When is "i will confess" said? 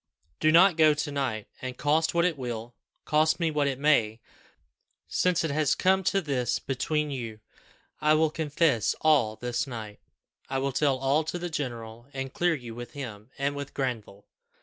8.01-8.95